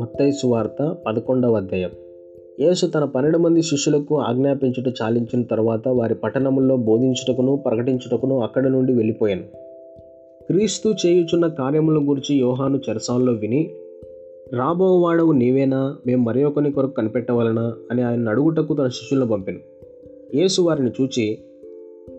[0.00, 1.90] మత్తయి సువార్త పదకొండవ అధ్యాయం.
[2.60, 9.42] యేసు తన పన్నెండు మంది శిష్యులకు ఆజ్ఞాపించుట చాలించిన తర్వాత వారి పట్టణముల్లో బోధించుటకును ప్రకటించుటకును అక్కడి నుండి వెళ్ళిపోయాను.
[10.46, 13.70] క్రీస్తు చేయుచున్న కార్యముల గురించి యోహాను చెరసాల్లో విని
[14.52, 15.96] రాబోవాడవు నీవేనా?
[16.06, 17.74] మేము మరి ఒకని కొరకు కనిపెట్టవలనా?
[17.90, 19.58] అని ఆయన అడుగుటకు తన శిష్యులను పంపాను.
[20.34, 21.38] యేసు వారిని చూచి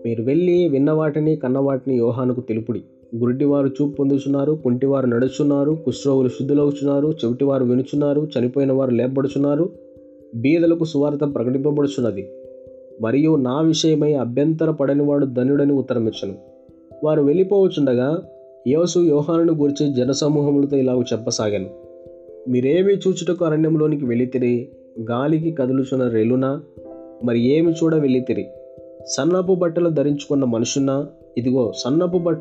[0.04, 2.82] మీరు వెళ్ళి విన్న వాటిని కన్న వాటిని యోహానుకు తెలుపుడి.
[3.16, 9.70] గురిటివారు చూపు పొందుచున్నారు కుంటివారు నడుచున్నారు కుష్ఠరోగులు శుద్ధులవుచున్నారు చెవిటివారు వినుచున్నారు చనిపోయిన వారు లేపబడుచున్నారు
[10.34, 12.28] బీదలకు సువార్త ప్రకటింపబడుచున్నది.
[13.02, 16.34] మరియు నా విషయమై అభ్యంతర పడనివాడు ధనుడని ఉత్తరమిచ్చను.
[17.04, 18.22] వారు వెళ్ళిపోవచ్చుండగా
[18.68, 21.70] యోసు యోహానును గురించి జనసమూహములతో ఇలాగ చెప్పసాగాను.
[22.48, 24.68] మీరేమి చూచుటకు అరణ్యంలోనికి వెళ్ళితిరి
[25.10, 26.62] గాలికి కదులుచున్న రెలునా?
[27.24, 28.46] మరి ఏమి చూడ వెళ్ళితిరి?
[29.06, 31.06] సన్నపు బట్టలు ధరించుకున్న మనుషున్నా
[31.38, 32.40] ఇదిగో సన్నపు బట్ట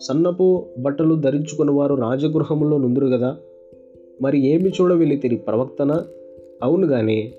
[0.00, 3.36] సన్నపు బట్టలు ధరించుకున్న వారు రాజగృహంలో నుందురు కదా
[4.22, 6.02] మరి ఏమి చూడ వెళ్ళితిరి ప్రవక్తన?
[6.62, 7.32] అవును కానీ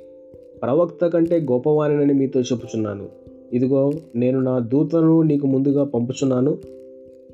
[0.64, 3.06] ప్రవక్త కంటే గొప్పవారినని మీతో చెప్పుచున్నాను.
[3.54, 6.58] ఇదిగో నేను నా దూతను నీకు ముందుగా పంపుచున్నాను.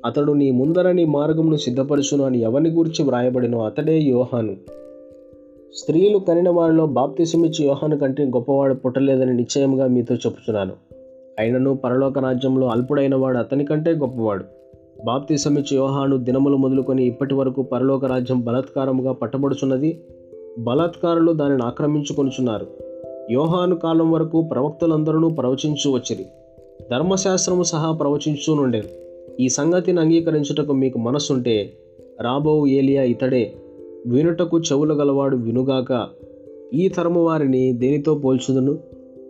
[0.06, 4.56] అతడు నీ ముందర నీ మార్గమును సిద్ధపరచును అని ఎవరిని గురించి వ్రాయబడినో అతడే యోహాను.
[5.74, 10.91] స్త్రీలు కనిన వారిలో బాప్తిసమిచ్చి యోహాను కంటే గొప్పవాడు పుట్టలేదని నిశ్చయంగా మీతో చెప్పుచున్నాను.
[11.42, 14.44] అయినను పరలోక రాజ్యంలో అల్పుడైన వాడు అతని కంటే గొప్పవాడు.
[15.04, 19.90] బాప్తిసమిచ్చి యోహాను దినములు మొదలుకొని ఇప్పటి వరకు పరలోక రాజ్యం బలాత్కారముగా పట్టబడుచున్నది.
[20.58, 22.66] బలాత్కారులు దానిని ఆక్రమించుకొనుచున్నారు.
[23.30, 26.26] యోహాను కాలం వరకు ప్రవక్తలందరూ ప్రవచించు వచ్చిరి.
[26.90, 28.90] ధర్మశాస్త్రము సహా ప్రవచించు నుండేరు
[29.40, 31.56] ఈ సంగతిని అంగీకరించుటకు మీకు మనస్సుంటే
[32.20, 33.44] రాబో ఏలియా ఇతడే
[34.06, 35.92] వినుటకు చెవులు గలవాడు వినుగాక
[36.74, 38.74] ఈ తరము వారిని దేనితో పోల్చుదును?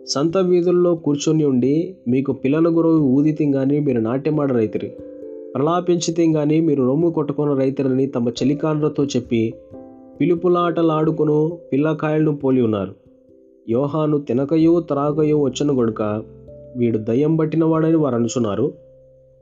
[0.07, 4.87] సంత వీధుల్లో కూర్చొని ఉండి మీకు పిల్లల గురువు ఊదితం కానీ మీరు నాట్యమాడ రైతురి
[5.55, 9.53] ప్రలాపించితే కానీ మీరు రొమ్ము కొట్టుకున్న రైతులని తమ చలికానులతో చెప్పి
[10.21, 12.91] పిలుపులాటలాడుకును పిల్లకాయలను పోలి ఉన్నారు.
[13.69, 16.23] యోహాను తినకయో త్రాగయో వచ్చను గొడుక
[16.77, 18.71] వీడు దయ్యం పట్టినవాడని వారు అనుచున్నారు.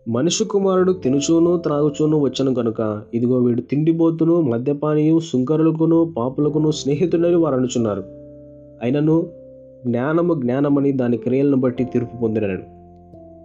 [0.08, 8.04] మనిషి కుమారుడు తినుచూను త్రాగుచూను వచ్చను కనుక ఇదిగో వీడు తిండిబోతును మద్యపానీయు సుంకరులకును పాపులకును స్నేహితుడని వారు అనుచున్నారు.
[8.82, 9.41] అయినను
[9.88, 12.64] జ్ఞానము జ్ఞానమని దాని క్రియలను బట్టి తీర్పు పొందినాడు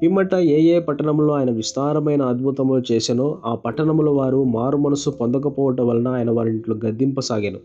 [0.03, 6.09] పిమ్మట ఏ ఏ పట్టణంలో ఆయన విస్తారమైన అద్భుతములు చేసెనో ఆ పట్టణముల వారు మారు మనసు పొందకపోవటం వలన
[6.09, 7.59] ఆయన వారింట్లో గద్దింపసాగాను.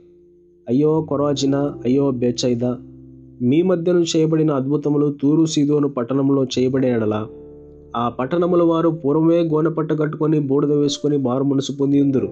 [0.70, 2.66] అయ్యో కొరాజిన అయ్యో బేచైద
[3.42, 7.28] మీ మధ్యను చేయబడిన అద్భుతములు తూరు సీదోను పట్టణంలో చేయబడినడలా?
[7.96, 12.28] ఆ పట్టణముల వారు పూర్వమే గోనపట్ట కట్టుకొని బూడిద వేసుకొని మారు మనసు పొంది ఉందరు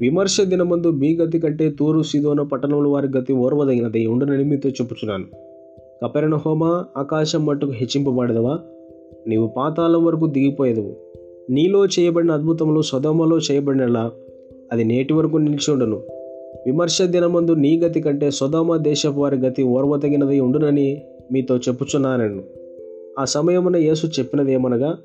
[0.00, 5.49] విమర్శ దినమందు మీ గతి కంటే తూరు సీదోన పట్టణముల వారి గతి ఓర్వదగినది ఉండనని మీతో చెప్పుచున్నాను.
[6.02, 8.58] కపెరణ హోమ ఆకాశం మట్టుకు హెచ్చింపబడదవా?
[9.26, 10.96] నీవు పాతాళం వరకు దిగిపోయేదవు.
[11.50, 14.10] నీలో చేయబడిన అద్భుతములు సొదమలో చేయబడినలా
[14.72, 15.96] అది నేటి వరకు నిలిచుండను.
[16.66, 21.02] విమర్శ దినమందు నీ గతి కంటే సొదమ దేశపు వారి గతి ఓర్వతగినది ఉండునని
[21.32, 22.42] మీతో చెప్పుచున్నానను.
[23.18, 24.96] ఆ సమయమున యేసు చెప్పినది ఏమనగా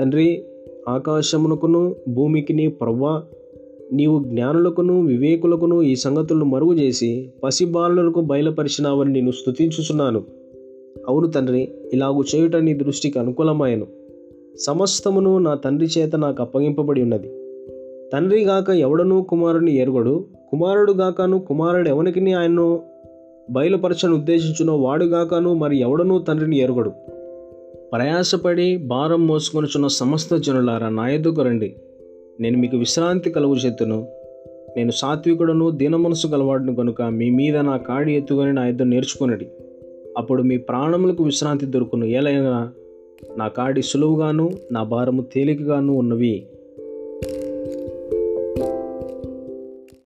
[0.00, 0.44] తండ్రి
[0.88, 3.22] ఆకాశమునకును భూమికిని ప్రవ్వా
[3.92, 10.22] నీవు జ్ఞానులకును వివేకులకును ఈ సంగతులను మరుగు చేసి పసిబాలులకు బయలుపరిచినావని నేను స్థుతించుచున్నాను
[11.08, 13.86] అవును తండ్రి ఇలాగు చేయుట నీ దృష్టికి అనుకూలమాయను.
[14.58, 17.28] సమస్తమును నా తండ్రి చేత నాకు అప్పగింపబడి ఉన్నది.
[18.12, 22.80] తండ్రి గాక ఎవడనూ కుమారుని ఎరుగడు కుమారుడు గాకను కుమారుడు ఎవనికి ఆయన్ను
[23.50, 26.90] బయలుపరచను ఉద్దేశించునో వాడుగాకను మరి ఎవడనూ తండ్రిని ఎరుగడు.
[27.92, 31.74] ప్రయాసపడి భారం మోసుకొనుచున్న సమస్త జనులారా నా ఎదుగు రండి.
[32.40, 34.08] నేను మీకు విశ్రాంతి కలుగు చేతును
[34.76, 39.46] నేను సాత్వికుడను దీనమనసు గలవాడును కనుక మీ మీద నా కాడి ఎత్తుకొని నా ఇద్దరు నేర్చుకునడి.
[40.18, 42.04] అప్పుడు మీ ప్రాణములకు విశ్రాంతి దొరుకును.
[42.04, 42.72] ఏలైనా
[43.36, 46.46] నా కాడి సులువుగాను నా భారము తేలికగాను ఉన్నవి.